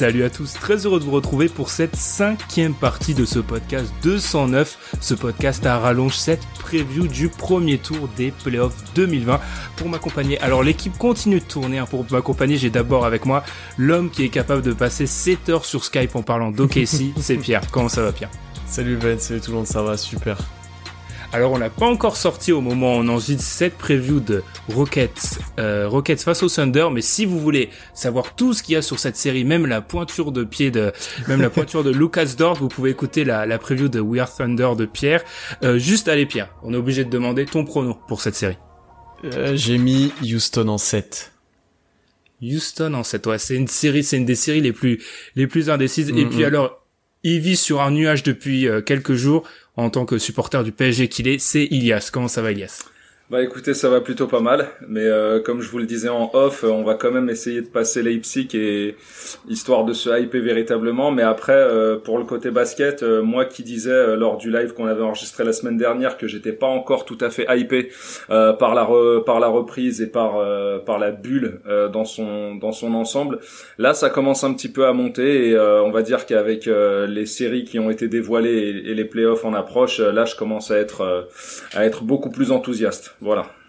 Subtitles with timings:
[0.00, 3.92] Salut à tous, très heureux de vous retrouver pour cette cinquième partie de ce podcast
[4.02, 9.38] 209, ce podcast à rallonge cette preview du premier tour des playoffs 2020
[9.76, 10.40] pour m'accompagner.
[10.40, 11.84] Alors l'équipe continue de tourner, hein.
[11.84, 13.44] pour m'accompagner j'ai d'abord avec moi
[13.76, 17.60] l'homme qui est capable de passer 7 heures sur Skype en parlant d'OKC, c'est Pierre.
[17.70, 18.30] Comment ça va Pierre?
[18.64, 20.38] Salut Ben, salut tout le monde, ça va super.
[21.32, 25.38] Alors on n'a pas encore sorti au moment où on enregistre cette preview de Rockets,
[25.60, 28.82] euh, Rockets face au Thunder, mais si vous voulez savoir tout ce qu'il y a
[28.82, 30.92] sur cette série, même la pointure de pied de,
[31.28, 34.34] même la pointure de Lucas Dort, vous pouvez écouter la, la preview de We Are
[34.34, 35.22] Thunder de Pierre.
[35.62, 38.58] Euh, juste allez Pierre, on est obligé de demander ton prono pour cette série.
[39.24, 41.30] Euh, J'ai mis Houston en 7.
[42.42, 45.00] Houston en 7, ouais, c'est une série, c'est une des séries les plus
[45.36, 46.08] les plus indécises.
[46.08, 46.46] Et Mm, puis mm.
[46.46, 46.80] alors,
[47.22, 49.46] il vit sur un nuage depuis euh, quelques jours
[49.80, 51.38] en tant que supporter du PSG qu'il est.
[51.38, 52.10] C'est Ilias.
[52.12, 52.84] Comment ça va, Ilias?
[53.30, 56.30] Bah écoutez, ça va plutôt pas mal, mais euh, comme je vous le disais en
[56.32, 58.96] off, euh, on va quand même essayer de passer Leipzig et
[59.48, 61.12] histoire de se hyper véritablement.
[61.12, 64.72] Mais après, euh, pour le côté basket, euh, moi qui disais euh, lors du live
[64.72, 67.90] qu'on avait enregistré la semaine dernière que j'étais pas encore tout à fait hypé
[68.30, 70.40] euh, par la re- par la reprise et par
[70.84, 71.60] par la bulle
[71.92, 73.38] dans son dans son ensemble,
[73.78, 77.62] là ça commence un petit peu à monter et on va dire qu'avec les séries
[77.64, 81.28] qui ont été dévoilées et, et les playoffs en approche, là je commence à être
[81.74, 83.14] à être beaucoup plus enthousiaste.
[83.20, 83.59] Voilà.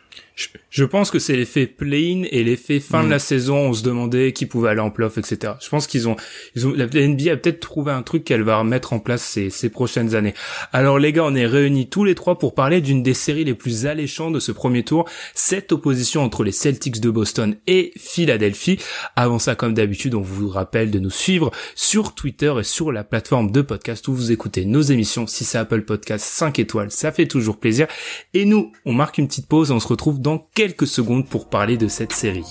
[0.42, 3.12] Je, je pense que c'est l'effet play-in et l'effet fin de Mm.
[3.12, 3.58] la saison.
[3.58, 5.54] On se demandait qui pouvait aller en playoff, etc.
[5.62, 6.16] Je pense qu'ils ont,
[6.56, 9.50] ils ont, la NBA a peut-être trouvé un truc qu'elle va remettre en place ces,
[9.50, 10.34] ces prochaines années.
[10.74, 13.54] Alors les gars, on est réunis tous les trois pour parler d'une des séries les
[13.54, 18.80] plus alléchantes de ce premier tour, cette opposition entre les Celtics de Boston et Philadelphie.
[19.16, 23.04] Avant ça, comme d'habitude, on vous rappelle de nous suivre sur Twitter et sur la
[23.04, 25.28] plateforme de podcast où vous écoutez nos émissions.
[25.28, 27.88] Si c'est Apple Podcast 5 étoiles, ça fait toujours plaisir.
[28.34, 31.50] Et nous, on marque une petite pause et on se retrouve dans quelques secondes pour
[31.50, 32.46] parler de cette série.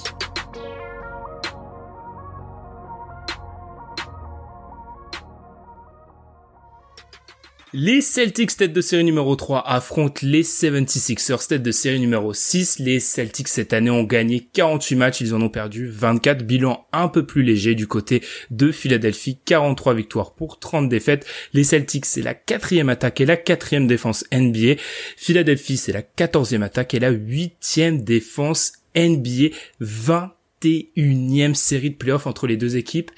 [7.73, 12.81] Les Celtics tête de série numéro 3 affrontent les 76ers tête de série numéro 6.
[12.81, 17.07] Les Celtics cette année ont gagné 48 matchs, ils en ont perdu 24, bilan un
[17.07, 21.25] peu plus léger du côté de Philadelphie, 43 victoires pour 30 défaites.
[21.53, 24.75] Les Celtics c'est la quatrième attaque et la quatrième défense NBA.
[25.17, 29.55] Philadelphie c'est la quatorzième attaque et la huitième défense NBA.
[29.81, 33.13] 21e série de playoffs entre les deux équipes.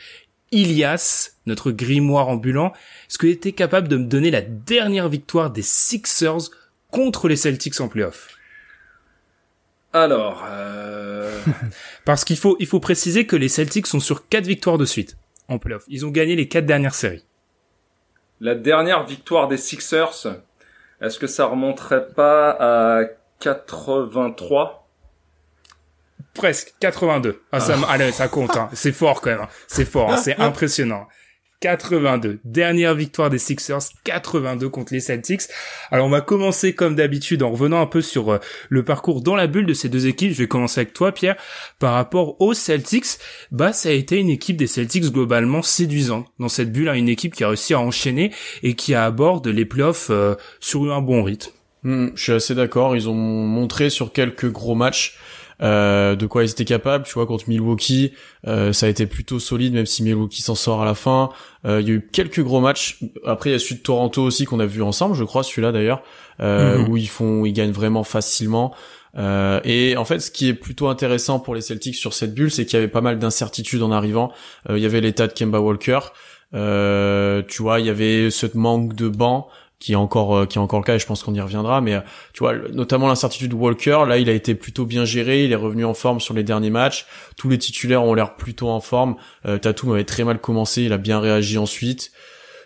[0.52, 2.72] Ilias, notre grimoire ambulant,
[3.08, 6.50] est-ce que tu étais capable de me donner la dernière victoire des Sixers
[6.90, 8.28] contre les Celtics en playoff?
[9.92, 11.36] Alors, euh...
[12.04, 15.16] Parce qu'il faut, il faut préciser que les Celtics sont sur quatre victoires de suite
[15.48, 15.84] en playoff.
[15.88, 17.24] Ils ont gagné les quatre dernières séries.
[18.40, 20.26] la dernière victoire des Sixers,
[21.00, 23.04] est-ce que ça remonterait pas à
[23.40, 24.81] 83
[26.34, 27.42] Presque 82.
[27.52, 28.56] Ah, ça, allez, ça compte.
[28.56, 28.68] Hein.
[28.72, 29.40] C'est fort quand même.
[29.42, 29.48] hein.
[29.66, 30.12] C'est fort.
[30.12, 30.16] hein.
[30.16, 31.06] C'est impressionnant.
[31.60, 32.40] 82.
[32.44, 35.42] Dernière victoire des Sixers, 82 contre les Celtics.
[35.92, 38.38] Alors on va commencer comme d'habitude en revenant un peu sur euh,
[38.68, 40.32] le parcours dans la bulle de ces deux équipes.
[40.32, 41.36] Je vais commencer avec toi Pierre.
[41.78, 43.06] Par rapport aux Celtics,
[43.52, 47.08] bah ça a été une équipe des Celtics globalement séduisante dans cette bulle, hein, une
[47.08, 48.32] équipe qui a réussi à enchaîner
[48.64, 51.52] et qui aborde les playoffs euh, sur un bon rythme.
[51.84, 55.16] Hmm, je suis assez d'accord, ils ont montré sur quelques gros matchs
[55.62, 57.04] euh, de quoi ils étaient capables.
[57.04, 58.12] Tu vois, contre Milwaukee,
[58.46, 61.30] euh, ça a été plutôt solide, même si Milwaukee s'en sort à la fin.
[61.64, 62.98] Euh, Il y a eu quelques gros matchs.
[63.24, 65.72] Après, il y a celui de Toronto aussi qu'on a vu ensemble, je crois, celui-là
[65.72, 66.02] d'ailleurs,
[66.40, 66.88] euh, Mhm.
[66.88, 68.74] où ils font, ils gagnent vraiment facilement.
[69.18, 72.50] Euh, et en fait, ce qui est plutôt intéressant pour les Celtics sur cette bulle,
[72.50, 74.32] c'est qu'il y avait pas mal d'incertitudes en arrivant.
[74.70, 75.98] Euh, il y avait l'état de Kemba Walker.
[76.54, 79.48] Euh, tu vois, il y avait ce manque de banc
[79.82, 81.80] qui est encore euh, qui est encore le cas et je pense qu'on y reviendra
[81.80, 82.00] mais euh,
[82.32, 85.56] tu vois notamment l'incertitude de Walker là il a été plutôt bien géré il est
[85.56, 87.06] revenu en forme sur les derniers matchs
[87.36, 90.92] tous les titulaires ont l'air plutôt en forme euh, Tatum avait très mal commencé il
[90.92, 92.12] a bien réagi ensuite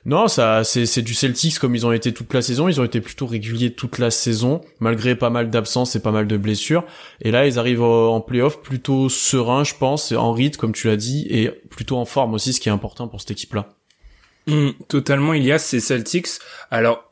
[0.05, 2.69] Non, ça, c'est, c'est du Celtics comme ils ont été toute la saison.
[2.69, 6.29] Ils ont été plutôt réguliers toute la saison, malgré pas mal d'absences et pas mal
[6.29, 6.85] de blessures.
[7.23, 10.97] Et là, ils arrivent en playoff plutôt serein, je pense, en rythme, comme tu l'as
[10.97, 13.67] dit, et plutôt en forme aussi, ce qui est important pour cette équipe-là.
[14.47, 16.29] Mmh, totalement, il y a ces Celtics.
[16.71, 17.06] Alors,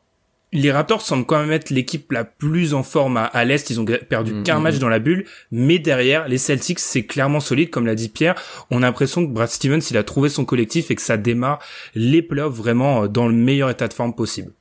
[0.51, 3.69] les Raptors semblent quand même être l'équipe la plus en forme à, l'Est.
[3.69, 4.79] Ils ont perdu mm, qu'un mm, match mm.
[4.79, 5.25] dans la bulle.
[5.51, 7.69] Mais derrière, les Celtics, c'est clairement solide.
[7.69, 8.35] Comme l'a dit Pierre,
[8.71, 11.59] on a l'impression que Brad Stevens, il a trouvé son collectif et que ça démarre
[11.93, 14.51] les playoffs vraiment euh, dans le meilleur état de forme possible.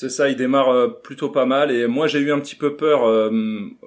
[0.00, 2.76] C'est ça, il démarre euh, plutôt pas mal et moi j'ai eu un petit peu
[2.76, 3.32] peur euh,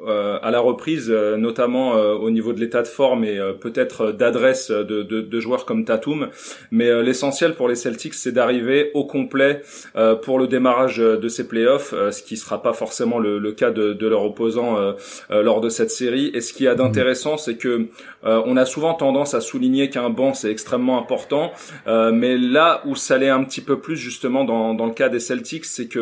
[0.05, 5.03] euh, à la reprise, notamment au niveau de l'état de forme et peut-être d'adresse de,
[5.03, 6.27] de, de, joueurs comme Tatum.
[6.69, 9.61] Mais l'essentiel pour les Celtics, c'est d'arriver au complet
[10.23, 13.93] pour le démarrage de ces playoffs, ce qui sera pas forcément le, le cas de,
[13.93, 14.95] de leur opposant
[15.29, 16.31] lors de cette série.
[16.33, 17.87] Et ce qui a d'intéressant, c'est que
[18.23, 21.51] on a souvent tendance à souligner qu'un banc c'est extrêmement important,
[21.87, 25.19] mais là où ça l'est un petit peu plus justement dans, dans le cas des
[25.19, 26.00] Celtics, c'est que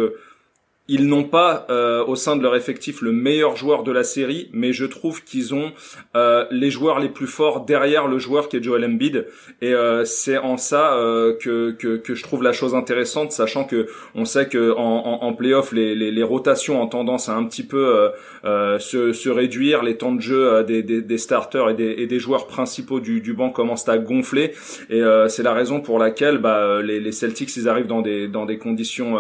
[0.90, 4.50] ils n'ont pas euh, au sein de leur effectif le meilleur joueur de la série,
[4.52, 5.72] mais je trouve qu'ils ont
[6.16, 9.28] euh, les joueurs les plus forts derrière le joueur qui est Joel Embiid,
[9.62, 10.98] et euh, c'est en ça
[11.40, 16.24] que, que, je trouve la chose intéressante, sachant que on sait que en, playoff les,
[16.24, 18.10] rotations ont tendance à un petit peu
[18.44, 23.52] se, réduire, les temps de jeu des, starters et des, joueurs principaux du, du banc
[23.52, 24.54] commencent à gonfler,
[24.90, 28.46] et c'est la raison pour laquelle bah, les, les Celtics ils arrivent dans des dans
[28.46, 29.18] des conditions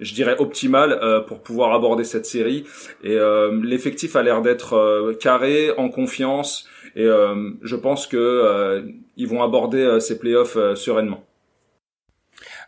[0.00, 2.64] je dirais optimal euh, pour pouvoir aborder cette série.
[3.02, 7.06] Et euh, l'effectif a l'air d'être euh, carré, en confiance, et
[7.62, 8.82] je pense que
[9.16, 11.22] ils vont aborder ces playoffs sereinement.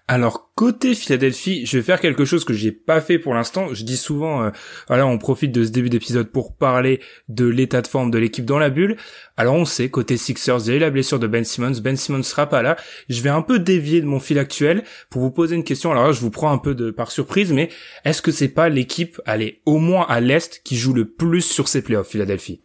[0.07, 3.73] Alors côté Philadelphie, je vais faire quelque chose que j'ai pas fait pour l'instant.
[3.73, 4.51] Je dis souvent, euh,
[4.89, 8.45] voilà, on profite de ce début d'épisode pour parler de l'état de forme de l'équipe
[8.45, 8.99] dans la bulle.
[9.39, 11.81] Alors on sait côté Sixers, il y a eu la blessure de Ben Simmons.
[11.83, 12.77] Ben Simmons sera pas là.
[13.09, 15.93] Je vais un peu dévier de mon fil actuel pour vous poser une question.
[15.93, 17.71] Alors là, je vous prends un peu de par surprise, mais
[18.05, 21.69] est-ce que c'est pas l'équipe, allez, au moins à l'est, qui joue le plus sur
[21.69, 22.61] ses playoffs, Philadelphie?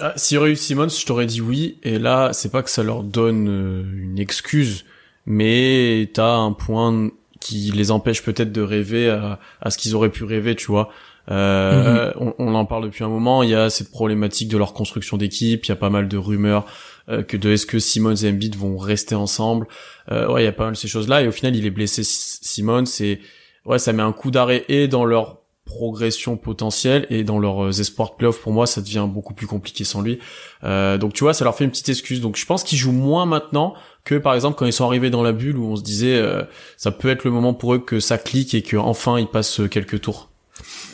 [0.00, 1.80] Ah, si aurait eu Simmons, je t'aurais dit oui.
[1.82, 4.84] Et là, c'est pas que ça leur donne euh, une excuse
[5.26, 7.10] mais t'as un point
[7.40, 10.90] qui les empêche peut-être de rêver à, ce qu'ils auraient pu rêver, tu vois.
[11.30, 12.32] Euh, mhm.
[12.38, 13.42] on, en parle depuis un moment.
[13.42, 15.64] Il y a cette problématique de leur construction d'équipe.
[15.66, 16.66] Il y a pas mal de rumeurs
[17.08, 19.66] euh, que de est-ce que Simmons et Embiid vont rester ensemble.
[20.10, 21.22] Euh, ouais, il y a pas mal de ces choses-là.
[21.22, 23.20] Et au final, il est blessé Simmons et
[23.66, 28.10] ouais, ça met un coup d'arrêt et dans leur progression potentielle et dans leurs espoirs
[28.10, 30.18] de playoff pour moi ça devient beaucoup plus compliqué sans lui
[30.64, 32.90] euh, donc tu vois ça leur fait une petite excuse donc je pense qu'ils jouent
[32.90, 35.82] moins maintenant que par exemple quand ils sont arrivés dans la bulle où on se
[35.82, 36.42] disait euh,
[36.76, 39.60] ça peut être le moment pour eux que ça clique et que enfin ils passent
[39.70, 40.30] quelques tours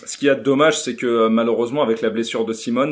[0.06, 2.90] ce qui y a de dommage c'est que euh, malheureusement avec la blessure de Simmons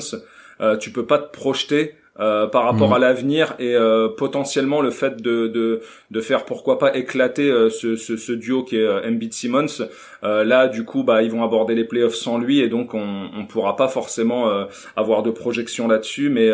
[0.81, 2.95] tu peux pas te projeter euh, par rapport mm.
[2.95, 7.69] à l'avenir et euh, potentiellement le fait de, de, de faire pourquoi pas éclater euh,
[7.69, 9.87] ce, ce, ce, duo qui est Embiid Simmons
[10.23, 13.45] là du coup bah ils vont aborder les playoffs sans lui et donc on on
[13.45, 14.67] pourra pas forcément
[14.97, 16.51] avoir de projection là-dessus mais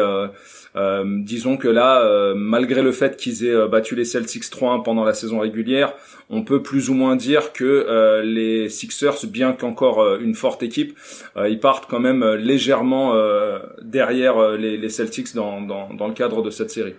[0.74, 5.40] disons que là malgré le fait qu'ils aient battu les Celtics 3-1 pendant la saison
[5.40, 5.92] régulière
[6.30, 10.98] on peut plus ou moins dire que les Sixers bien qu'encore une forte équipe
[11.36, 13.14] ils partent quand même légèrement
[13.82, 16.94] derrière les, Celtics dans, le cadre de cette série.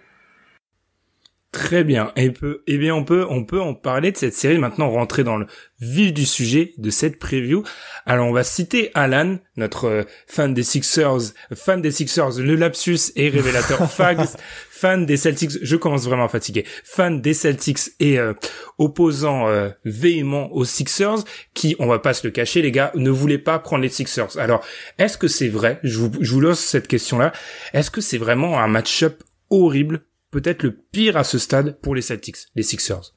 [1.54, 2.12] Très bien.
[2.16, 5.24] Et peu, eh bien, on peut, on peut en parler de cette série maintenant, rentrer
[5.24, 5.46] dans le
[5.80, 7.62] vif du sujet de cette preview.
[8.08, 13.12] Alors, on va citer Alan, notre euh, fan des Sixers, fan des Sixers, le lapsus
[13.16, 14.26] et révélateur Fags,
[14.72, 15.60] fan des Celtics.
[15.62, 16.66] Je commence vraiment à fatiguer.
[16.84, 18.34] Fan des Celtics et euh,
[18.80, 21.24] opposant euh, véhément aux Sixers,
[21.54, 24.40] qui, on va pas se le cacher, les gars, ne voulaient pas prendre les Sixers.
[24.40, 24.66] Alors,
[24.98, 27.32] est-ce que c'est vrai Je vous, je vous lance cette question-là.
[27.74, 30.02] Est-ce que c'est vraiment un match-up horrible
[30.34, 33.14] peut-être le pire à ce stade pour les Celtics, les Sixers.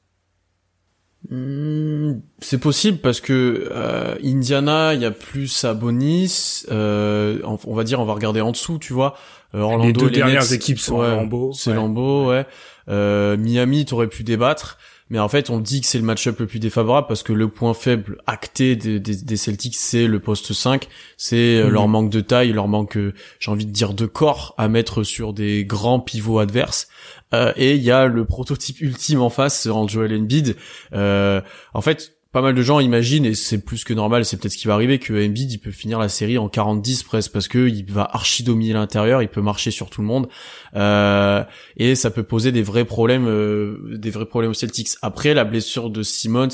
[1.29, 6.63] Hmm, c'est possible parce que euh, Indiana, il y a plus Sabonis.
[6.69, 9.15] Euh, on va dire, on va regarder en dessous, tu vois.
[9.55, 11.51] Euh, Orlando, les deux dernières équipes sont Lambeau.
[11.53, 12.45] C'est Lambeau, ouais.
[12.89, 14.77] Euh, Miami, t'aurais pu débattre.
[15.09, 17.47] Mais en fait, on dit que c'est le match-up le plus défavorable parce que le
[17.47, 20.89] point faible acté des, des, Celtics, c'est le poste 5.
[21.15, 21.69] C'est mhm.
[21.69, 22.97] leur manque de taille, leur manque,
[23.39, 26.89] j'ai envie de dire, de corps à mettre sur des grands pivots adverses.
[27.33, 30.55] Euh, et il y a le prototype ultime en face en Joel Embiid.
[30.93, 31.41] Euh,
[31.73, 34.57] en fait, pas mal de gens imaginent et c'est plus que normal, c'est peut-être ce
[34.57, 37.67] qui va arriver que Embiid il peut finir la série en 40-10 presque parce que
[37.67, 40.27] il va archi dominer l'intérieur, il peut marcher sur tout le monde
[40.75, 41.43] euh,
[41.77, 44.89] et ça peut poser des vrais problèmes, euh, des vrais problèmes aux Celtics.
[45.01, 46.49] Après la blessure de Simmons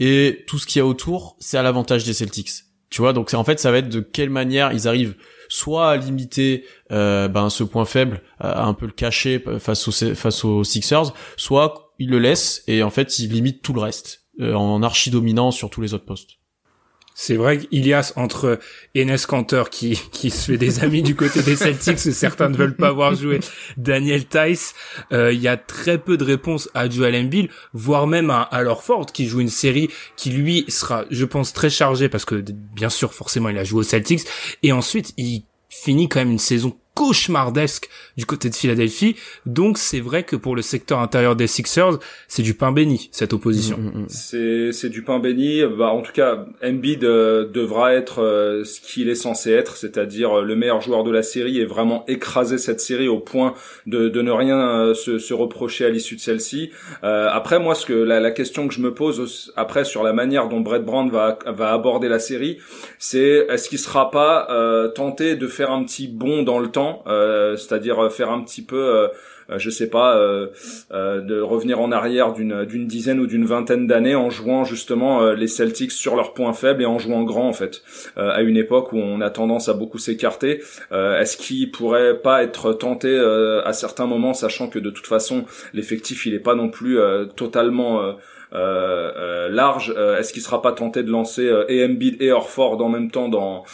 [0.00, 2.50] et tout ce qu'il y a autour, c'est à l'avantage des Celtics.
[2.90, 5.14] Tu vois, donc en fait ça va être de quelle manière ils arrivent
[5.48, 10.64] soit à limiter euh, ben ce point faible, à un peu le cacher face aux
[10.64, 15.10] Sixers, soit il le laisse et en fait il limite tout le reste en archi
[15.10, 16.38] dominant sur tous les autres postes.
[17.14, 18.58] C'est vrai qu'Ilias, entre
[18.96, 22.76] Enes Kanter, qui, qui se fait des amis du côté des Celtics, certains ne veulent
[22.76, 23.40] pas voir jouer
[23.76, 24.74] Daniel Tice,
[25.12, 28.82] euh, il y a très peu de réponses à Joel Embiid, voire même à alors
[28.82, 32.42] Ford, qui joue une série qui, lui, sera, je pense, très chargée, parce que,
[32.74, 34.22] bien sûr, forcément, il a joué aux Celtics,
[34.62, 39.16] et ensuite, il finit quand même une saison cauchemardesque du côté de Philadelphie.
[39.46, 43.32] Donc c'est vrai que pour le secteur intérieur des Sixers, c'est du pain béni cette
[43.32, 43.78] opposition.
[43.78, 44.06] Mm, mm, mm.
[44.08, 45.62] C'est c'est du pain béni.
[45.78, 50.38] Bah en tout cas, Embiid euh, devra être euh, ce qu'il est censé être, c'est-à-dire
[50.38, 53.54] euh, le meilleur joueur de la série et vraiment écraser cette série au point
[53.86, 56.70] de, de ne rien se, se, reprocher à l'issue de celle-ci.
[57.02, 60.48] après moi, ce que la, la, question que je me pose après sur la manière
[60.48, 62.58] dont Brett Brown va va aborder la série,
[62.98, 64.48] c'est est-ce qu'il sera pas
[64.94, 68.62] tenté de faire un petit bond dans le temps euh, c'est-à-dire euh, faire un petit
[68.62, 69.08] peu euh,
[69.56, 70.16] je sais pas,
[70.90, 75.92] de revenir en arrière d'une dizaine ou d'une vingtaine d'années en jouant justement les Celtics
[75.92, 77.82] sur leurs points faibles et en jouant grand en fait.
[78.16, 80.62] à une époque où on a tendance à beaucoup s'écarter,
[80.92, 86.24] est-ce qu'il pourrait pas être tenté à certains moments, sachant que de toute façon l'effectif
[86.24, 86.98] il est pas non plus
[87.36, 88.14] totalement
[88.52, 89.94] large.
[89.96, 93.28] Euh, est-ce qu'il sera pas tenté de lancer et Embiid et Orford en même temps
[93.28, 93.64] dans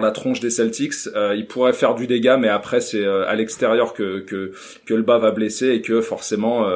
[0.00, 0.94] la tronche des Celtics?
[1.34, 5.30] Il pourrait faire du dégât, mais après c'est à l'extérieur que, que le bas va
[5.30, 6.66] blesser et que forcément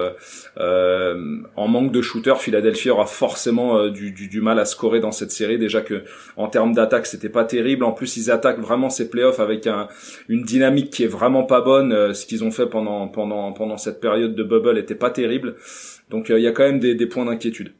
[0.58, 5.58] en manque de shooter, Philadelphie aura forcément du, mal à scorer dans cette série.
[5.58, 6.02] Déjà que
[6.36, 7.84] en termes d'attaque, c'était pas terrible.
[7.84, 9.88] En plus, ils attaquent vraiment ces playoffs avec un,
[10.28, 12.14] une dynamique qui est vraiment pas bonne.
[12.14, 15.56] ce qu'ils ont fait pendant cette période de bubble était pas terrible.
[16.12, 17.72] Donc euh, il y a quand même des, points d'inquiétude.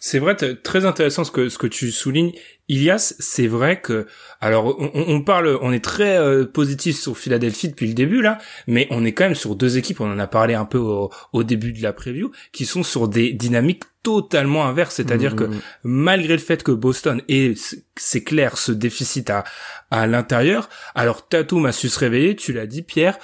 [0.00, 2.32] C'est vrai, très intéressant ce que ce que tu soulignes,
[2.68, 3.14] Ilias.
[3.20, 4.06] C'est vrai que
[4.40, 8.88] alors on, parle, on est très euh, positif sur Philadelphie depuis le début là, mais
[8.90, 10.00] on est quand même sur deux équipes.
[10.00, 13.32] On en a parlé un peu au, début de la preview, qui sont sur des
[13.32, 14.96] dynamiques totalement inverses.
[14.96, 15.60] C'est-à-dire que mmh.
[15.84, 17.54] malgré le fait que Boston ait,
[17.94, 19.44] c'est clair, ce déficit à
[19.92, 22.34] à l'intérieur, alors Tatum a su se réveiller.
[22.34, 23.18] Tu l'as dit, Pierre.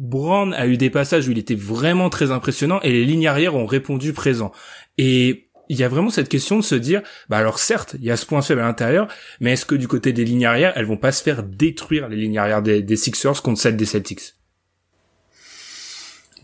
[0.00, 3.54] Brown a eu des passages où il était vraiment très impressionnant et les lignes arrière
[3.54, 4.50] ont répondu présent.
[4.96, 8.10] Et il y a vraiment cette question de se dire, bah alors certes, il y
[8.10, 9.08] a ce point faible à l'intérieur,
[9.40, 12.16] mais est-ce que du côté des lignes arrière, elles vont pas se faire détruire les
[12.16, 14.36] lignes arrière des, Sixers contre celles des Celtics?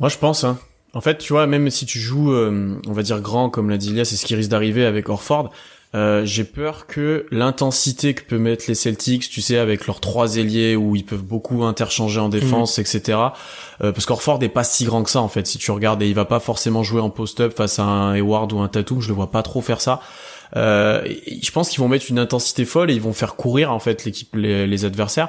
[0.00, 0.44] Moi, je pense.
[0.44, 0.58] Hein.
[0.92, 3.78] En fait, tu vois, même si tu joues, euh, on va dire grand, comme l'a
[3.78, 5.50] dit Ilias, c'est ce qui risque d'arriver avec Orford.
[5.96, 10.36] Euh, j'ai peur que l'intensité que peut mettre les Celtics, tu sais, avec leurs trois
[10.36, 12.80] ailiers où ils peuvent beaucoup interchanger en défense, mm.
[12.82, 13.18] etc.
[13.82, 15.46] Euh, parce qu'Orford est pas si grand que ça en fait.
[15.46, 18.52] Si tu regardes, et il va pas forcément jouer en post-up face à un Hayward
[18.52, 19.00] ou un Tatum.
[19.00, 20.00] Je le vois pas trop faire ça.
[20.54, 21.02] Euh,
[21.42, 24.04] je pense qu'ils vont mettre une intensité folle et ils vont faire courir en fait
[24.04, 25.28] l'équipe, les, adversaires.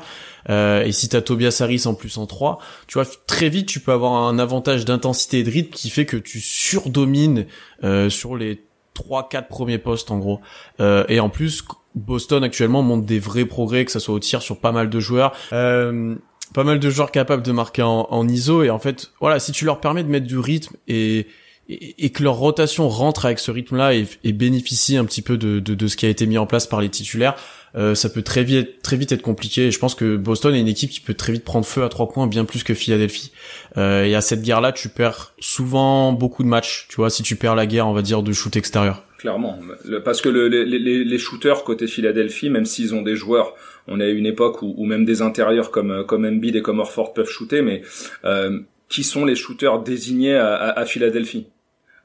[0.50, 3.80] Euh, et si t'as Tobias Harris en plus en 3, tu vois très vite tu
[3.80, 7.46] peux avoir un avantage d'intensité et de rythme qui fait que tu surdomines
[7.84, 8.62] euh, sur les
[8.98, 10.42] trois quatre premiers postes en gros.
[10.80, 11.64] Euh, et en plus,
[11.94, 15.00] Boston actuellement montre des vrais progrès, que ça soit au tir sur pas mal de
[15.00, 15.34] joueurs.
[15.54, 16.16] Euh,
[16.54, 19.66] pas mal de joueurs capables de marquer en, ISO et en fait voilà si tu
[19.66, 21.28] leur permets de mettre du rythme et
[21.70, 25.60] et, que leur rotation rentre avec ce rythme-là et, et, bénéficie un petit peu de,
[25.60, 27.36] de, de, ce qui a été mis en place par les titulaires,
[27.76, 29.68] euh, ça peut très vite, très vite être compliqué.
[29.68, 31.90] Et je pense que Boston est une équipe qui peut très vite prendre feu à
[31.90, 33.32] trois points, bien plus que Philadelphie.
[33.78, 36.88] Euh, et à cette guerre-là, tu perds souvent beaucoup de matchs.
[36.90, 39.04] Tu vois, si tu perds la guerre, on va dire de shoot extérieur.
[39.20, 39.60] Clairement,
[40.06, 43.56] parce que le, les, les, les, shooters côté Philadelphie, même s'ils ont des joueurs,
[43.88, 46.78] on est à une époque où, où, même des intérieurs comme comme Embiid et comme
[46.78, 47.82] Orford peuvent shooter, mais
[48.26, 48.60] euh,
[48.90, 51.48] qui sont les shooters désignés à, à, à Philadelphie?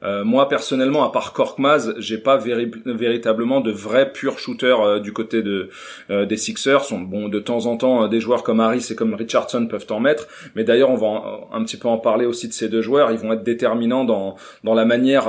[0.03, 5.13] Euh, moi personnellement, à part Korkmaz, j'ai pas véritablement de vrais purs shooters euh, du
[5.13, 5.69] côté de
[6.11, 6.93] euh, des Sixers.
[6.93, 10.27] Bon, de temps en temps, des joueurs comme Harris et comme Richardson peuvent en mettre,
[10.55, 13.13] mais d'ailleurs, on va un petit peu en parler aussi de ces deux joueurs.
[13.13, 15.27] Ils vont être déterminants dans dans la manière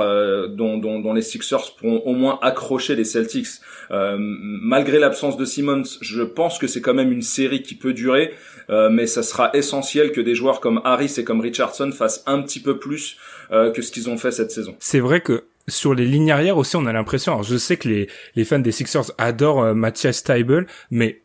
[0.48, 3.60] dont, dont, les Sixers pourront au moins accrocher les Celtics.
[3.90, 8.32] malgré l'absence de Simmons, je pense que c'est quand même une série qui peut durer.
[8.68, 12.60] mais ça sera essentiel que des joueurs comme Harris et comme Richardson fassent un petit
[12.60, 13.16] peu plus
[13.50, 14.76] que ce qu'ils ont fait cette saison.
[14.80, 17.32] C'est vrai que sur les lignes arrières aussi, on a l'impression.
[17.32, 21.22] Alors je sais que les les fans des Sixers adorent euh, Matthias Steibel, mais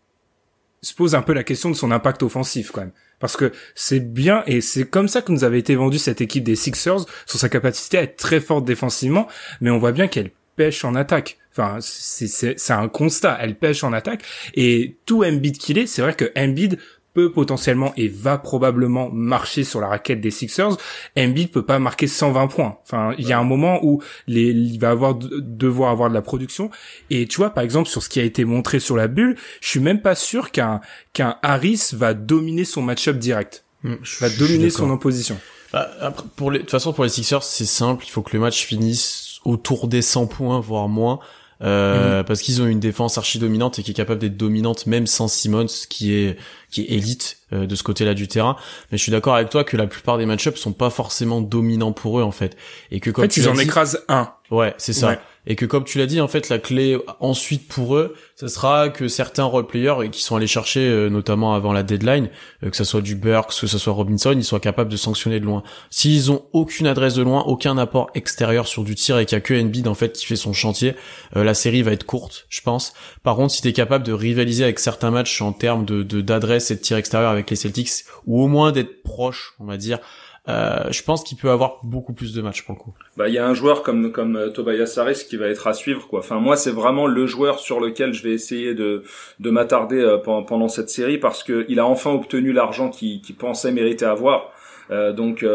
[0.82, 2.94] se pose un peu la question de son impact offensif quand même.
[3.20, 6.44] Parce que c'est bien et c'est comme ça que nous avait été vendu cette équipe
[6.44, 9.28] des Sixers sur sa capacité à être très forte défensivement,
[9.60, 11.38] mais on voit bien qu'elle pêche en attaque.
[11.52, 13.38] Enfin, c'est c'est un constat.
[13.42, 14.24] Elle pêche en attaque
[14.54, 16.80] et tout Embiid qu'il est, c'est vrai que Embiid
[17.14, 20.78] peut potentiellement et va probablement marcher sur la raquette des Sixers,
[21.18, 22.78] Embiid peut pas marquer 120 points.
[22.84, 26.22] Enfin, il y a un moment où les, il va avoir devoir avoir de la
[26.22, 26.70] production.
[27.10, 29.68] Et tu vois, par exemple, sur ce qui a été montré sur la bulle, je
[29.68, 30.82] suis même pas sûr qu'un
[31.14, 35.40] qu'un Harris va dominer son match-up direct, hmm, va dominer son opposition.
[35.72, 35.88] Bah,
[36.36, 38.04] pour les, de toute façon, pour les Sixers, c'est simple.
[38.06, 41.20] Il faut que le match finisse autour des 100 points, voire moins.
[41.62, 42.24] Euh, mhm.
[42.24, 45.28] parce qu'ils ont une défense archi dominante et qui est capable d'être dominante même sans
[45.28, 46.38] Simmons qui est
[46.72, 48.56] qui est élite euh, de ce côté-là du terrain.
[48.92, 51.92] Mais je suis d'accord avec toi que la plupart des match-ups sont pas forcément dominants
[51.92, 52.56] pour eux en fait.
[52.92, 54.32] Et que quand en fait ils en écrasent un.
[54.52, 57.96] Ouais c'est ça et que comme tu l'as dit en fait la clé ensuite pour
[57.96, 61.84] eux ce sera que certains role players qui sont allés chercher euh, notamment avant la
[61.84, 62.30] deadline
[62.64, 65.40] euh, que ce soit du Burks que ce soit Robinson ils soient capables de sanctionner
[65.40, 65.64] de loin.
[65.90, 69.38] S'ils ont aucune adresse de loin aucun apport extérieur sur du tir et qu'il y
[69.38, 70.96] a que Embiid en fait qui fait son chantier
[71.36, 72.94] euh, la série va être courte je pense.
[73.24, 76.76] Par contre si t'es capable de rivaliser avec certains matchs en termes de d'adresse et
[76.76, 80.00] de tir extérieur avec les Celtics ou au moins d'être proche on va dire
[80.48, 82.94] euh, je pense qu'il peut avoir beaucoup plus de matchs pour le coup.
[83.18, 85.74] Bah il y a un joueur comme comme euh, Tobias Harris qui va être à
[85.74, 86.20] suivre quoi.
[86.20, 89.04] Enfin moi c'est vraiment le joueur sur lequel je vais essayer de
[89.40, 93.72] de m'attarder euh, pendant, cette série parce que il a enfin obtenu l'argent qu'il pensait
[93.72, 94.52] mériter avoir.
[94.92, 95.46] Euh, donc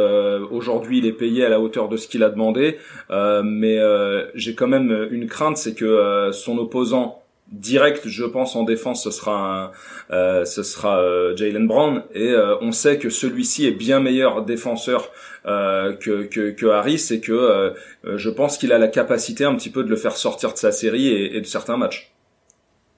[0.51, 2.79] aujourd'hui, il est payé à la hauteur de ce qu'il a demandé,
[3.11, 3.79] mais
[4.35, 9.11] j'ai quand même une crainte, c'est que son opposant direct, je pense, en défense, ce
[9.11, 9.73] sera
[10.11, 12.03] euh, ce sera euh, Jalen Brown.
[12.15, 15.11] Et euh, on sait que celui-ci est bien meilleur défenseur
[15.45, 17.75] que, que, que Harris et que
[18.05, 20.73] je pense qu'il a la capacité un petit peu de le faire sortir de sa
[20.73, 22.15] série et, de certains matchs.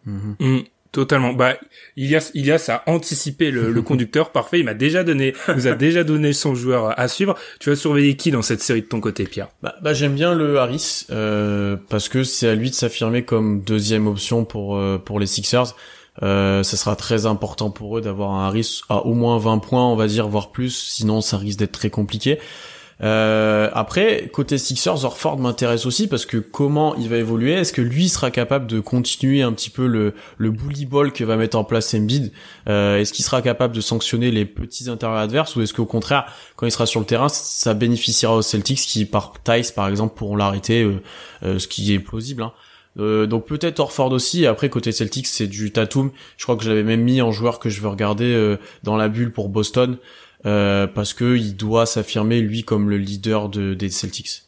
[0.07, 0.67] Mm-hmm.
[0.97, 1.35] Totalement.
[1.35, 1.59] Bah,
[1.99, 4.61] Ilias, Ilias a anticipé le, le conducteur parfait.
[4.61, 7.35] Il m'a déjà donné, nous a déjà donné son joueur à suivre.
[7.61, 9.49] Tu vas surveiller qui dans cette série de ton côté, Pierre?
[9.63, 13.61] Bah, bah j'aime bien le Harris euh, parce que c'est à lui de s'affirmer comme
[13.61, 15.75] deuxième option pour euh, pour les Sixers.
[16.23, 19.87] Euh, ça sera très important pour eux d'avoir un Harris à au moins 20 points,
[19.87, 20.71] on va dire, voire plus.
[20.71, 22.39] Sinon, ça risque d'être très compliqué.
[23.03, 27.53] Euh, après, côté Sixers, Orford m'intéresse aussi parce que comment il va évoluer?
[27.53, 31.23] Est-ce que lui sera capable de continuer un petit peu le, le bully ball que
[31.25, 32.33] va mettre en place Embiid?
[32.69, 36.27] Euh, Est-ce qu'il sera capable de sanctionner les petits intérieurs adverses ou est-ce qu'au contraire,
[36.57, 40.15] quand il sera sur le terrain, ça bénéficiera aux Celtics qui, par Tice par exemple,
[40.17, 41.03] pourront l'arrêter, euh,
[41.43, 42.43] euh ce qui est plausible.
[42.43, 42.53] Hein.
[42.99, 44.47] Euh, donc peut-être Orford aussi.
[44.47, 46.11] Après côté Celtics, c'est du Tatum.
[46.37, 48.97] Je crois que je l'avais même mis en joueur que je veux regarder euh, dans
[48.97, 49.99] la bulle pour Boston.
[50.47, 54.43] Euh, parce que il doit s'affirmer lui comme le leader de, des Celtics.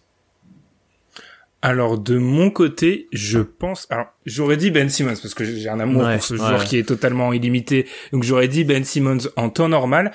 [1.60, 3.88] Alors de mon côté, je pense.
[3.90, 6.84] Alors j'aurais dit Ben Simmons parce que j'ai un amour pour ce joueur qui est
[6.84, 7.86] totalement illimité.
[8.12, 10.12] Donc j'aurais dit Ben Simmons en temps normal.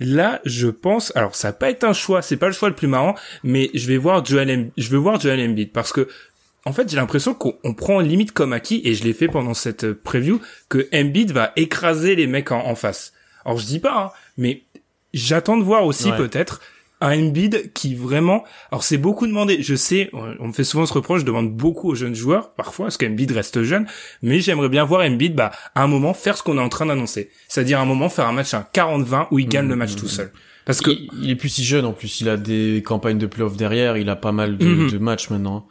[0.00, 1.10] Là, je pense.
[1.16, 2.20] Alors ça n'a pas été un choix.
[2.20, 4.50] C'est pas le choix le plus marrant, mais je vais voir Joel.
[4.50, 4.70] Em...
[4.76, 6.08] Je veux voir Joel Embiid parce que
[6.64, 9.92] en fait, j'ai l'impression qu'on prend limite comme acquis, et je l'ai fait pendant cette
[9.92, 13.12] preview, que Embiid va écraser les mecs en, face.
[13.44, 14.62] Alors je dis pas, hein, mais
[15.12, 16.60] J'attends de voir aussi peut-être
[17.02, 20.94] un Embiid qui vraiment, alors c'est beaucoup demandé, je sais, on me fait souvent ce
[20.94, 23.86] reproche, je demande beaucoup aux jeunes joueurs, parfois, parce qu'Embiid reste jeune,
[24.22, 26.86] mais j'aimerais bien voir Embiid, bah, à un moment, faire ce qu'on est en train
[26.86, 27.30] d'annoncer.
[27.48, 30.08] C'est-à-dire, à un moment, faire un match à 40-20 où il gagne le match tout
[30.08, 30.30] seul.
[30.64, 30.92] Parce que...
[31.20, 34.08] Il, est plus si jeune, en plus, il a des campagnes de playoff derrière, il
[34.08, 35.66] a pas mal de, de matchs maintenant.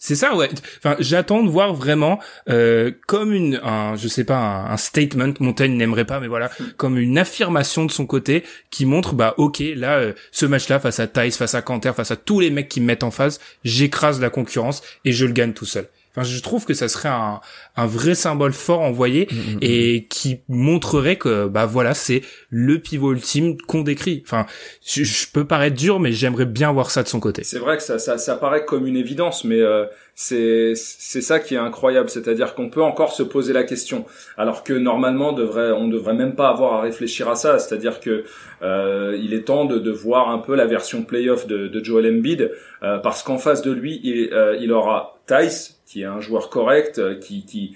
[0.00, 0.48] C'est ça, ouais.
[0.78, 4.38] Enfin, j'attends de voir vraiment euh, comme une, un, je sais pas,
[4.70, 5.34] un, statement.
[5.40, 9.60] Montaigne n'aimerait pas, mais voilà, comme une affirmation de son côté qui montre, bah, ok,
[9.74, 12.68] là, euh, ce match-là face à Tice, face à Canter, face à tous les mecs
[12.68, 15.88] qui me mettent en face, j'écrase la concurrence et je le gagne tout seul.
[16.18, 17.40] Enfin, je trouve que ça serait un,
[17.76, 22.22] un vrai symbole fort envoyé mm, mm, mm, et qui montrerait que bah voilà c'est
[22.50, 24.22] le pivot ultime qu'on décrit.
[24.26, 24.46] Enfin,
[24.84, 27.44] je, peux paraître dur, mais j'aimerais bien voir ça de son côté.
[27.44, 29.84] C'est vrai que ça, ça, ça paraît comme une évidence, mais euh,
[30.16, 34.04] c'est c'est ça qui est incroyable, c'est-à-dire qu'on peut encore se poser la question,
[34.36, 38.24] alors que normalement devrait on devrait même pas avoir à réfléchir à ça, c'est-à-dire que
[38.62, 42.12] euh, il est temps de, de voir un peu la version playoff de, de Joel
[42.12, 42.50] Embiid,
[42.82, 46.98] euh, parce qu'en face de lui il, il aura Tice qui est un joueur correct,
[46.98, 47.74] euh, qui, qui,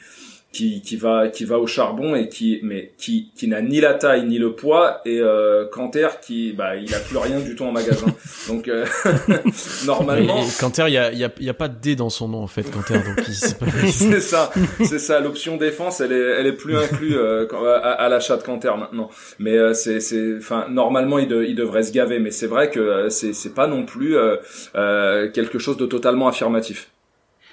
[0.52, 3.94] qui, qui va qui va au charbon et qui mais qui qui n'a ni la
[3.94, 7.64] taille ni le poids et euh, Canter qui bah il a plus rien du tout
[7.64, 8.06] en magasin.
[8.48, 8.84] Donc euh,
[9.86, 12.28] normalement Canter il y a il y a, y a pas de D dans son
[12.28, 14.52] nom en fait Canter donc c'est ça
[14.84, 17.46] c'est ça l'option défense elle est elle est plus inclue euh,
[17.82, 19.08] à, à l'achat de Canter maintenant.
[19.38, 22.70] Mais euh, c'est c'est enfin normalement il, de, il devrait se gaver mais c'est vrai
[22.70, 24.16] que c'est c'est pas non plus
[24.74, 26.90] quelque chose de totalement affirmatif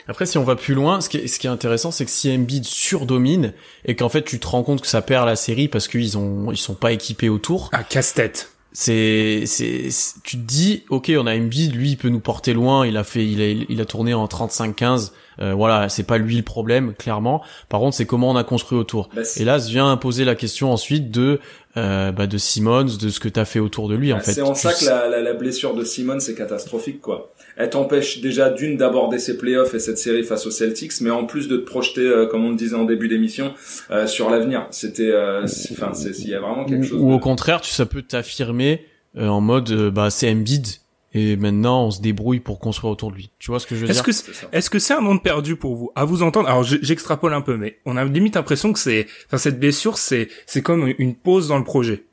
[0.10, 2.10] après, si on va plus loin, ce qui est, ce qui est intéressant, c'est que
[2.10, 3.54] si Embiid surdomine
[3.86, 6.52] et qu'en fait tu te rends compte que ça perd la série parce qu'ils ont,
[6.52, 7.70] ils sont pas équipés autour.
[7.74, 8.52] À casse-tête.
[8.72, 9.90] C'est, c'est,
[10.24, 12.88] tu te dis, ok, on a Embiid, lui, il peut nous porter loin.
[12.88, 15.12] Il a fait, il a, il a tourné en 35-15.
[15.42, 17.42] Euh, voilà, c'est pas lui le problème, clairement.
[17.70, 19.10] Par contre, c'est comment on a construit autour.
[19.16, 21.40] Bah, et là, vient poser la question ensuite de,
[21.78, 24.34] euh, bah, de Simmons, de ce que t'as fait autour de lui, en bah, fait.
[24.34, 28.22] C'est en ça que la, la, la blessure de Simmons c'est catastrophique, quoi elle t'empêche
[28.22, 31.58] déjà d'une d'aborder ses playoffs et cette série face aux Celtics, mais en plus de
[31.58, 33.54] te projeter, euh, comme on le disait en début d'émission,
[33.92, 34.66] euh, sur l'avenir.
[34.72, 37.02] C'était, euh, enfin, il y a vraiment quelque chose.
[37.02, 38.86] Ou, au contraire, tu ça peut t'affirmer
[39.18, 40.68] en mode bah c'est Embiid
[41.14, 43.32] et maintenant on se débrouille pour construire autour de lui.
[43.40, 44.14] Tu vois ce que je veux est-ce dire
[44.52, 47.42] que est-ce que c'est un monde perdu pour vous À vous entendre, alors j'extrapole un
[47.42, 51.16] peu, mais on a limite l'impression que c'est, enfin, cette blessure, c'est c'est comme une
[51.16, 52.06] pause dans le projet.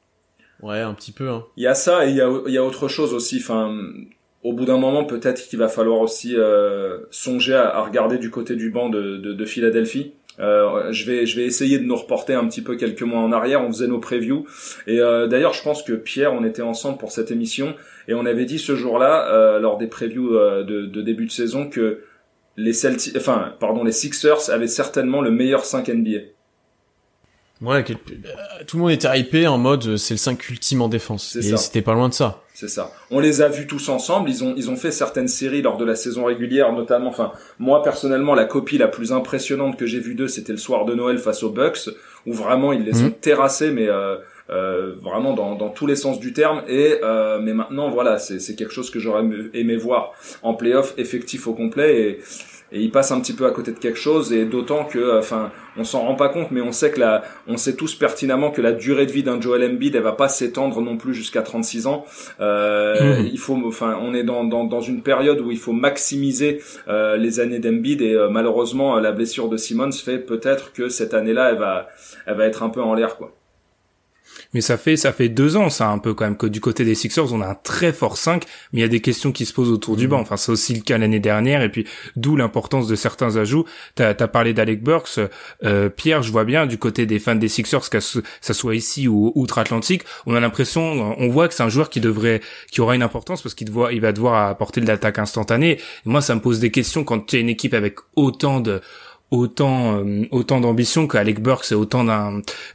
[0.63, 1.29] Ouais, un petit peu.
[1.29, 1.45] Hein.
[1.57, 3.39] Il y a ça et il y a il y a autre chose aussi.
[3.39, 3.77] Enfin,
[4.43, 8.31] au bout d'un moment, peut-être qu'il va falloir aussi euh, songer à, à, regarder du
[8.31, 10.13] côté du banc de, de, de Philadelphie.
[10.39, 13.33] Euh, je vais je vais essayer de nous reporter un petit peu quelques mois en
[13.33, 13.63] arrière.
[13.63, 14.47] On faisait nos previews
[14.87, 17.75] et euh, d'ailleurs, je pense que Pierre, on était ensemble pour cette émission
[18.09, 21.31] et on avait dit ce jour-là, euh, lors des previews euh, de, de, début de
[21.31, 22.03] saison, que
[22.57, 26.21] les Celtics, enfin, pardon, les Sixers avaient certainement le meilleur 5 NBA.
[27.63, 27.95] Ouais, euh,
[28.67, 31.37] tout le monde était hypé en mode c'est le 5 ultime en défense.
[31.37, 32.43] Et c'était pas loin de ça.
[32.53, 32.91] C'est ça.
[33.11, 34.31] On les a vus tous ensemble.
[34.31, 37.09] Ils ont ils ont fait certaines séries lors de la saison régulière, notamment.
[37.09, 40.87] Enfin, moi personnellement, la copie la plus impressionnante que j'ai vue d'eux, c'était le soir
[40.87, 41.91] de Noël face aux Bucks,
[42.27, 44.17] où vraiment ils les ont terrassés, mais euh,
[44.49, 46.63] euh, vraiment dans, dans tous les sens du terme.
[46.69, 51.47] Et euh, mais maintenant, voilà, c'est quelque chose que j'aurais aimé voir en playoff effectif
[51.47, 52.01] au complet.
[52.01, 52.21] Et,
[52.73, 54.33] et il passe un petit peu à côté de quelque chose.
[54.33, 57.57] Et d'autant que, enfin, on s'en rend pas compte, mais on sait que la, on
[57.57, 60.81] sait tous pertinemment que la durée de vie d'un Joel Embiid, elle va pas s'étendre
[60.81, 62.05] non plus jusqu'à 36 ans.
[62.41, 63.27] Euh, mmh.
[63.33, 67.17] Il faut, enfin, on est dans, dans, dans une période où il faut maximiser euh,
[67.17, 71.51] les années d'Embiid et euh, malheureusement la blessure de Simmons fait peut-être que cette année-là,
[71.51, 71.89] elle va,
[72.27, 73.33] elle va être un peu en l'air, quoi.
[74.55, 76.85] Mais ça fait ça fait deux ans, ça un peu quand même que du côté
[76.85, 79.47] des Sixers, on a un très fort 5, mais il y a des questions qui
[79.47, 80.11] se posent autour du mm.
[80.11, 80.21] banc.
[80.21, 83.65] Enfin, c'est aussi le cas l'année dernière, et puis d'où l'importance de certains ajouts.
[83.95, 85.21] T'as as parlé d'Alec Burks,
[85.65, 89.09] euh, Pierre, je vois bien du côté des fans des Sixers, que ça soit ici
[89.09, 92.95] ou outre-Atlantique, on a l'impression, on voit que c'est un joueur qui devrait, qui aura
[92.95, 95.73] une importance parce qu'il il va devoir apporter de l'attaque instantanée.
[95.73, 98.81] Et moi, ça me pose des questions quand tu es une équipe avec autant de
[99.31, 102.05] autant euh, autant d'ambition qu'Alec Burks et autant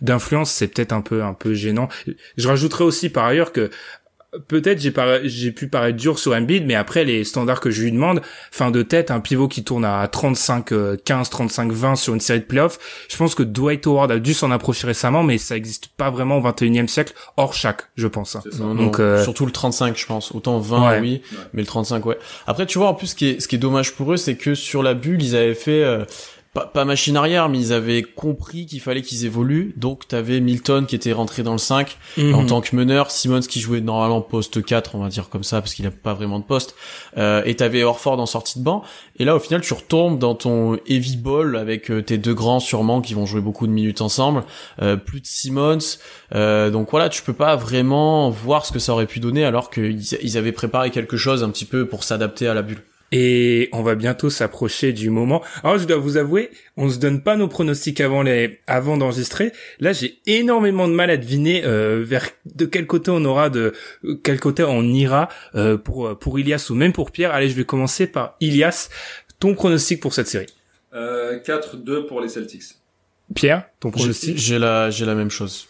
[0.02, 1.88] d'influence, c'est peut-être un peu un peu gênant.
[2.38, 3.70] Je rajouterais aussi par ailleurs que
[4.48, 4.94] peut-être j'ai
[5.26, 8.72] j'ai pu paraître dur sur Embiid mais après les standards que je lui demande fin
[8.72, 12.46] de tête un pivot qui tourne à 35 15 35 20 sur une série de
[12.46, 16.10] playoffs je pense que Dwight Howard a dû s'en approcher récemment mais ça existe pas
[16.10, 18.76] vraiment au 21e siècle hors chaque je pense hein.
[18.76, 20.32] donc euh, surtout le 35 je pense.
[20.32, 21.22] Autant 20 oui
[21.54, 22.18] mais le 35 ouais.
[22.48, 24.36] Après tu vois en plus ce qui est ce qui est dommage pour eux c'est
[24.36, 26.06] que sur la bulle ils avaient fait euh,
[26.54, 29.74] pas, pas, machine arrière, mais ils avaient compris qu'il fallait qu'ils évoluent.
[29.78, 32.36] Donc, t'avais Milton qui était rentré dans le 5 mhm.
[32.36, 35.62] en tant que meneur, Simmons qui jouait normalement poste 4, on va dire comme ça,
[35.62, 36.76] parce qu'il a pas vraiment de poste,
[37.18, 38.84] euh, et t'avais Orford en sortie de banc.
[39.18, 42.60] Et là, au final, tu retombes dans ton heavy ball avec euh, tes deux grands
[42.60, 44.44] sûrement qui vont jouer beaucoup de minutes ensemble,
[44.82, 45.78] euh, plus de Simmons.
[46.34, 49.70] Euh, donc voilà, tu peux pas vraiment voir ce que ça aurait pu donner alors
[49.70, 52.84] qu'ils avaient préparé quelque chose un petit peu pour s'adapter à la bulle.
[53.12, 55.44] Et on va bientôt s'approcher du moment.
[55.64, 59.52] Alors je dois vous avouer, on se donne pas nos pronostics avant les, avant d'enregistrer.
[59.80, 63.74] Là, j'ai énormément de mal à deviner euh, vers de quel côté on aura de
[64.24, 67.34] quel côté on ira euh, pour pour Ilias ou même pour Pierre.
[67.34, 68.90] Allez, je vais commencer par Ilias.
[69.40, 70.48] Ton pronostic pour cette série?
[70.94, 72.76] Euh, 4-2 pour les Celtics.
[73.34, 74.38] Pierre, ton pronostic?
[74.38, 75.68] J'ai la j'ai la même chose.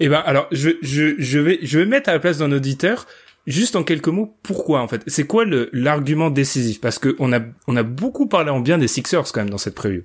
[0.00, 3.06] Eh ben alors je je je vais je vais mettre à la place d'un auditeur
[3.46, 5.02] Juste en quelques mots, pourquoi en fait?
[5.06, 6.80] C'est quoi l'argument décisif?
[6.80, 9.58] Parce que on a on a beaucoup parlé en bien des Sixers quand même dans
[9.58, 10.04] cette preview.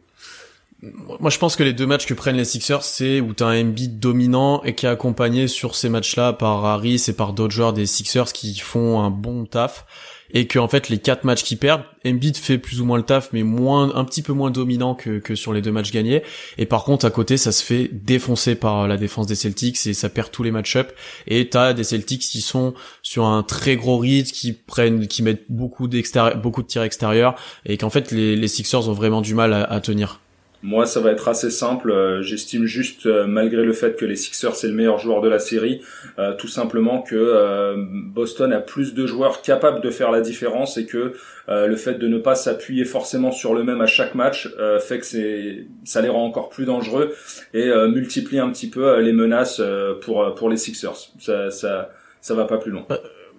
[0.81, 3.61] Moi, je pense que les deux matchs que prennent les Sixers, c'est où t'as un
[3.61, 7.73] Embiid dominant et qui est accompagné sur ces matchs-là par Harris et par d'autres joueurs
[7.73, 9.85] des Sixers qui font un bon taf
[10.33, 13.03] et que en fait les quatre matchs qui perdent, Embiid fait plus ou moins le
[13.03, 16.23] taf, mais moins, un petit peu moins dominant que, que sur les deux matchs gagnés.
[16.57, 19.93] Et par contre, à côté, ça se fait défoncer par la défense des Celtics et
[19.93, 20.91] ça perd tous les match-up.
[21.27, 25.45] Et t'as des Celtics qui sont sur un très gros rythme, qui prennent, qui mettent
[25.49, 27.35] beaucoup d'extérieur, beaucoup de tirs extérieurs
[27.65, 30.19] et qu'en fait les, les Sixers ont vraiment du mal à tenir.
[30.63, 31.91] Moi, ça va être assez simple.
[31.91, 35.29] Euh, j'estime juste, euh, malgré le fait que les Sixers c'est le meilleur joueur de
[35.29, 35.81] la série,
[36.17, 40.85] euh, tout simplement que Boston a plus de joueurs capables de faire la différence et
[40.85, 41.13] que
[41.47, 45.05] le fait de ne pas s'appuyer forcément sur le même à chaque match fait que
[45.05, 47.13] c'est, ça les rend encore plus dangereux
[47.53, 49.61] et multiplie un petit peu les menaces
[50.01, 51.11] pour pour les Sixers.
[51.19, 51.91] Ça, ça,
[52.21, 52.85] ça va pas plus loin.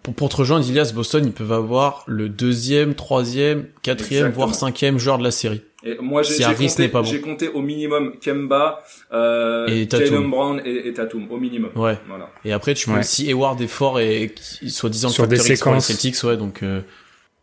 [0.02, 4.98] Pour, pour te rejoindre, Ilias, Boston, ils peuvent avoir le deuxième, troisième, quatrième, voire cinquième
[4.98, 5.62] joueur de la série.
[5.84, 7.04] Et moi, j'ai compté, bon.
[7.22, 11.70] compté, au minimum Kemba, euh, et Jalen Brown et, et, Tatum, au minimum.
[11.76, 11.96] Ouais.
[12.08, 12.30] Voilà.
[12.44, 14.34] Et après, tu mets aussi Hayward est fort et
[14.66, 15.86] soi-disant sur des séquences.
[15.86, 16.62] Celtics, ouais, donc.
[16.62, 16.80] Euh...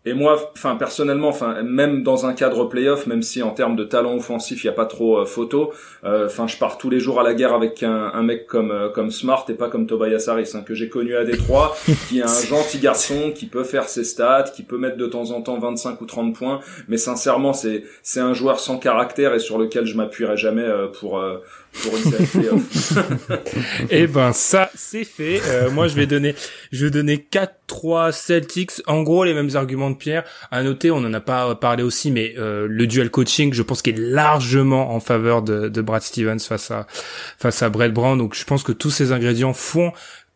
[0.07, 3.83] Et moi, enfin personnellement, enfin même dans un cadre playoff, même si en termes de
[3.83, 6.99] talent offensif il y a pas trop euh, photo, euh, enfin je pars tous les
[6.99, 9.87] jours à la guerre avec un, un mec comme euh, comme Smart et pas comme
[9.87, 11.75] Tobias Harris hein, que j'ai connu à Détroit,
[12.07, 15.31] qui est un gentil garçon, qui peut faire ses stats, qui peut mettre de temps
[15.31, 19.39] en temps 25 ou 30 points, mais sincèrement c'est c'est un joueur sans caractère et
[19.39, 20.67] sur lequel je m'appuierai jamais
[20.99, 21.19] pour
[21.81, 22.47] pour une série
[23.89, 25.41] Eh ben ça c'est fait.
[25.47, 26.35] Euh, moi je vais donner
[26.71, 28.81] je vais donner 4-3 Celtics.
[28.88, 30.23] En gros les mêmes arguments de Pierre.
[30.51, 33.81] À noter, on en a pas parlé aussi, mais euh, le duel coaching, je pense
[33.81, 36.88] qu'il est largement en faveur de, de Brad Stevens face à
[37.38, 38.17] face à Brett Brown.
[38.17, 39.91] Donc je pense que tous ces ingrédients font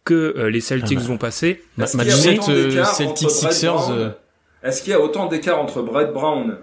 [0.05, 1.07] que euh, les Celtics ah bah.
[1.07, 1.63] vont passer.
[1.77, 2.41] Match 7
[2.85, 4.15] Celtics Sixers.
[4.63, 6.57] Est-ce qu'il y a autant d'écart entre Brett Brown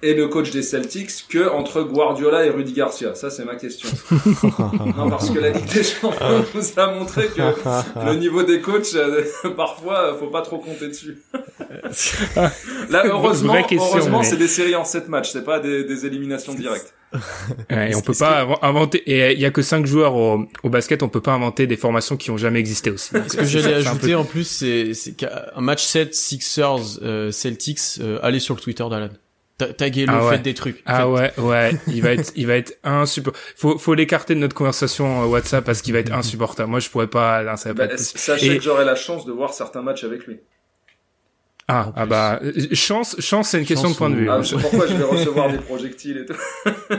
[0.00, 3.88] et le coach des Celtics que entre Guardiola et Rudy Garcia Ça, c'est ma question.
[4.96, 8.94] non, parce que la Ligue des Champions nous a montré que le niveau des coachs,
[8.94, 9.24] euh,
[9.56, 11.18] parfois, faut pas trop compter dessus.
[12.90, 16.94] Là, heureusement, heureusement, c'est des séries en 7 matchs, c'est pas des, des éliminations directes.
[17.70, 21.02] et on peut pas inventer et il y a que cinq joueurs au, au, basket
[21.02, 24.14] on peut pas inventer des formations qui ont jamais existé aussi ce que j'allais ajouter
[24.14, 28.84] en plus c'est c'est qu'un match 7 Sixers euh, Celtics euh, allez sur le Twitter
[28.90, 29.08] d'Alan
[29.58, 30.82] taguer le ah fait des trucs.
[30.86, 33.44] Ah ouais, ouais, il va être, il va être insupportable.
[33.56, 36.70] Faut, faut l'écarter de notre conversation euh, WhatsApp parce qu'il va être insupportable.
[36.70, 39.52] Moi, je pourrais pas, non, ça va bah, Sachez que j'aurai la chance de voir
[39.52, 40.38] certains matchs avec lui.
[41.70, 42.40] Ah, ah bah,
[42.72, 44.30] chance, chance, c'est une question de point de vue.
[44.30, 46.94] Ah, pourquoi je vais recevoir des projectiles et tout.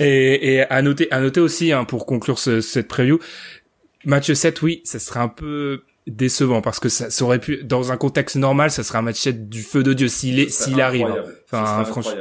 [0.00, 3.18] et, et à noter, à noter aussi, hein, pour conclure ce, cette preview,
[4.04, 7.92] match 7, oui, ça serait un peu, décevant parce que ça, ça, aurait pu dans
[7.92, 11.08] un contexte normal ça serait un match du feu de dieu s'il est s'il arrive
[11.50, 12.12] enfin franchement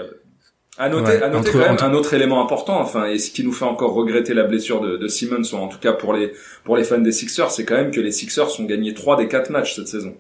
[0.78, 3.54] à noter, à noter quand même un autre élément important, enfin, et ce qui nous
[3.54, 6.34] fait encore regretter la blessure de, de Simmons, ou en tout cas pour les
[6.66, 9.28] pour les fans des Sixers, c'est quand même que les Sixers ont gagné trois des
[9.28, 10.16] quatre matchs cette saison.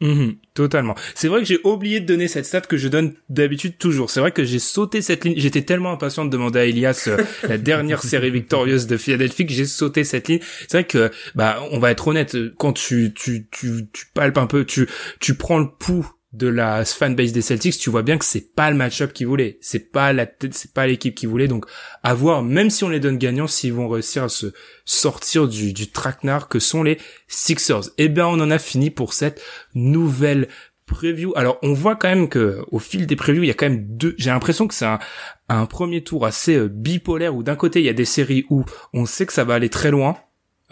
[0.00, 0.94] Mhm, totalement.
[1.14, 4.10] C'est vrai que j'ai oublié de donner cette stat que je donne d'habitude toujours.
[4.10, 5.34] C'est vrai que j'ai sauté cette ligne.
[5.36, 9.52] J'étais tellement impatient de demander à Elias euh, la dernière série victorieuse de Philadelphie que
[9.52, 10.40] j'ai sauté cette ligne.
[10.68, 14.46] C'est vrai que, bah, on va être honnête, quand tu, tu, tu, tu palpes un
[14.46, 14.88] peu, tu,
[15.20, 18.70] tu prends le pouls de la fanbase des Celtics, tu vois bien que c'est pas
[18.70, 21.48] le match-up qu'ils voulaient, c'est pas la c'est pas l'équipe qu'ils voulaient.
[21.48, 21.66] Donc,
[22.04, 24.52] à voir, même si on les donne gagnants, s'ils vont réussir à se
[24.84, 27.90] sortir du, du traquenard que sont les Sixers.
[27.98, 29.42] Eh bien, on en a fini pour cette
[29.74, 30.46] nouvelle
[30.86, 31.32] preview.
[31.34, 33.86] Alors, on voit quand même que au fil des previews, il y a quand même
[33.96, 34.14] deux.
[34.16, 35.00] J'ai l'impression que c'est un,
[35.48, 38.64] un premier tour assez euh, bipolaire où d'un côté il y a des séries où
[38.92, 40.16] on sait que ça va aller très loin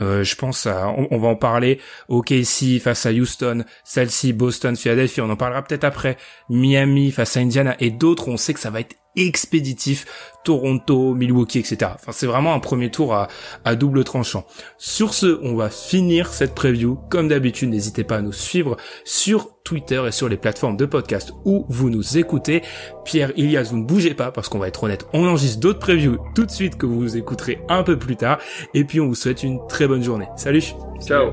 [0.01, 1.81] euh, je pense à, on, va en parler.
[2.09, 5.21] OKC face à Houston, celle-ci Boston, Philadelphie.
[5.21, 6.17] On en parlera peut-être après.
[6.49, 8.29] Miami face à Indiana et d'autres.
[8.29, 10.07] On sait que ça va être expéditif.
[10.45, 11.91] Toronto, Milwaukee, etc.
[11.95, 14.47] Enfin, c'est vraiment un premier tour à, double tranchant.
[14.79, 16.99] Sur ce, on va finir cette preview.
[17.11, 21.35] Comme d'habitude, n'hésitez pas à nous suivre sur Twitter et sur les plateformes de podcast
[21.45, 22.63] où vous nous écoutez.
[23.05, 26.17] Pierre, Ilias, vous ne bougez pas parce qu'on va être honnête, on enregistre d'autres previews
[26.35, 28.39] tout de suite que vous écouterez un peu plus tard.
[28.73, 30.29] Et puis, on vous souhaite une très bonne journée.
[30.37, 30.65] Salut
[31.07, 31.33] Ciao